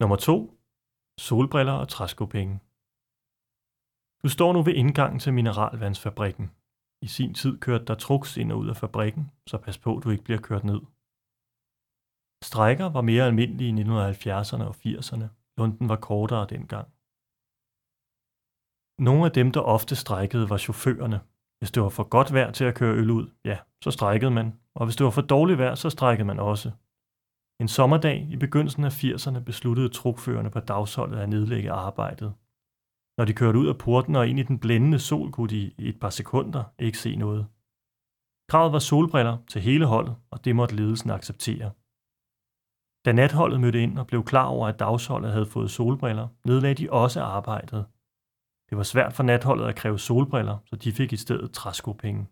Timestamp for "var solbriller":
38.72-39.36